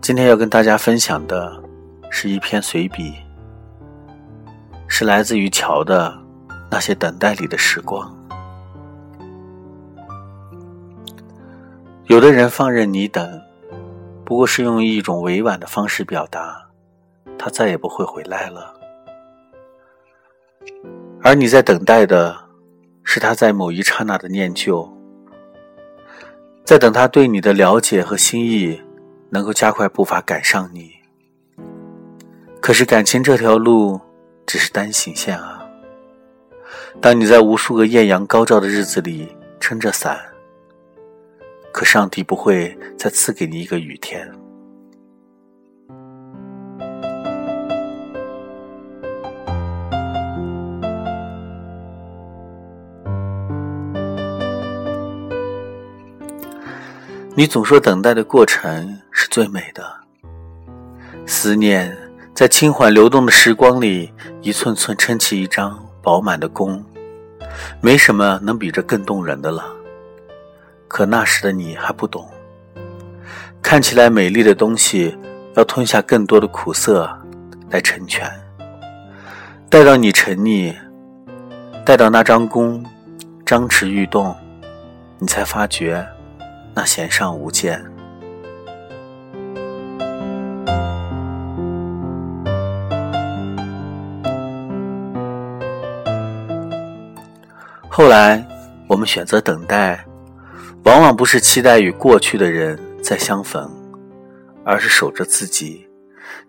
[0.00, 1.62] 今天要跟大家分享的
[2.10, 3.14] 是一篇随笔，
[4.88, 6.10] 是来自于乔的
[6.70, 8.10] 《那些等待里的时光》。
[12.06, 13.42] 有的人放任你等，
[14.24, 16.66] 不过是用一种委婉的方式表达，
[17.38, 18.74] 他再也不会回来了。
[21.22, 22.34] 而你在等待的，
[23.04, 24.90] 是他在某一刹那的念旧，
[26.64, 28.80] 在等他对你的了解和心意。
[29.32, 30.90] 能够加快步伐赶上你，
[32.60, 34.00] 可是感情这条路
[34.44, 35.64] 只是单行线啊。
[37.00, 39.28] 当你在无数个艳阳高照的日子里
[39.60, 40.18] 撑着伞，
[41.72, 44.28] 可上帝不会再赐给你一个雨天。
[57.36, 59.84] 你总说等待的过程是最美的，
[61.26, 61.94] 思念
[62.34, 66.82] 在轻缓流动的时光里，一寸寸撑起一张饱满的弓，
[67.82, 69.66] 没什么能比这更动人的了。
[70.88, 72.26] 可那时的你还不懂，
[73.60, 75.14] 看起来美丽的东西，
[75.54, 77.06] 要吞下更多的苦涩
[77.68, 78.26] 来成全。
[79.68, 80.74] 待到你沉溺，
[81.84, 82.82] 待到那张弓
[83.44, 84.34] 张弛欲动，
[85.18, 86.08] 你才发觉。
[86.74, 87.84] 那弦上无箭。
[98.00, 98.42] 后来，
[98.86, 100.02] 我们选择等待，
[100.84, 103.70] 往往不是期待与过去的人再相逢，
[104.64, 105.86] 而是守着自己，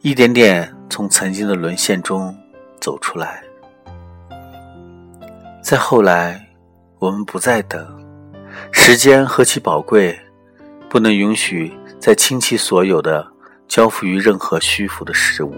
[0.00, 2.32] 一点点从曾经的沦陷中
[2.80, 3.42] 走出来。
[5.60, 6.40] 再后来，
[7.00, 7.84] 我们不再等。
[8.70, 10.16] 时间何其宝贵，
[10.88, 13.26] 不能允许再倾其所有的
[13.66, 15.52] 交付于任何虚浮的事物。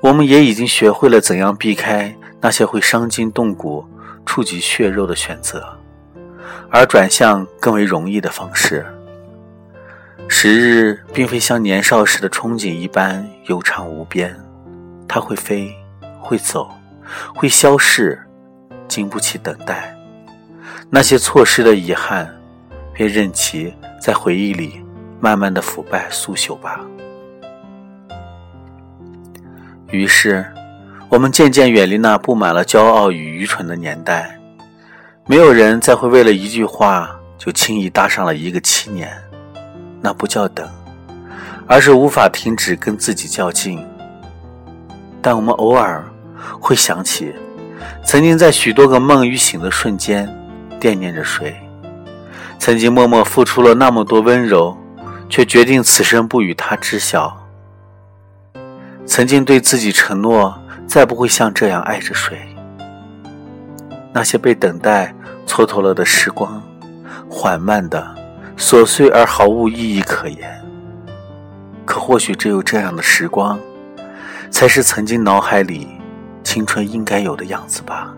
[0.00, 3.84] 我们也已经学会了怎样避开那些会伤筋动骨、
[4.26, 5.66] 触及血肉的选择，
[6.70, 8.86] 而转向更为容易的方式。
[10.28, 14.34] 时日并非像年少时的憧憬一般悠长无边，
[15.06, 15.74] 它会飞，
[16.18, 16.70] 会走，
[17.34, 18.18] 会消逝，
[18.88, 19.94] 经不起等待。
[20.90, 22.34] 那些错失的遗憾，
[22.92, 24.82] 便任其在回忆里
[25.20, 26.80] 慢慢的腐败苏朽吧。
[29.90, 30.44] 于是，
[31.08, 34.38] 我们渐渐远离那布满了骄傲与愚蠢的年代。
[35.26, 39.10] 没有人再会为了一句话就轻易搭上了一个七年，
[40.00, 40.68] 那不叫等，
[41.66, 43.82] 而是无法停止跟自己较劲。
[45.22, 46.04] 但我们偶尔
[46.60, 47.32] 会想起，
[48.04, 50.28] 曾经在许多个梦与醒的瞬间。
[50.80, 51.56] 惦念着谁？
[52.58, 54.76] 曾经默默付出了那么多温柔，
[55.30, 57.34] 却决定此生不与他知晓。
[59.06, 62.38] 曾经对自己承诺，再不会像这样爱着谁。
[64.12, 65.14] 那些被等待
[65.46, 66.62] 蹉跎了的时光，
[67.28, 68.14] 缓慢的、
[68.56, 70.64] 琐碎而毫无意义可言。
[71.84, 73.58] 可或许只有这样的时光，
[74.50, 75.88] 才是曾经脑海里
[76.42, 78.14] 青春应该有的样子吧。